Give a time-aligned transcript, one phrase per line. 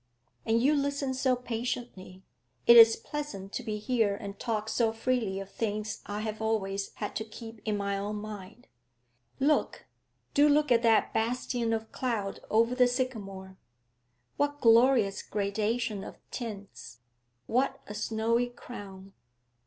[0.47, 2.23] And you listen so patiently.
[2.65, 6.95] It is pleasant to be here and talk so freely of things I have always
[6.95, 8.65] had to keep in my own mind.
[9.39, 9.85] Look,
[10.33, 13.57] do look at that bastion of cloud over the sycamore!
[14.37, 17.01] What glorious gradation of tints!
[17.45, 19.13] What a snowy crown!'